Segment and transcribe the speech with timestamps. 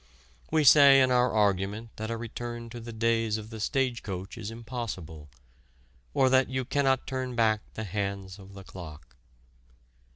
[0.49, 4.35] We say in our argument that a return to the days of the stage coach
[4.35, 5.29] is impossible
[6.15, 9.15] or that "you cannot turn back the hands of the clock."